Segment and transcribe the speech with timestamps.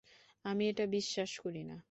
[0.45, 1.75] আমি এটা বিশ্বাস করিনা!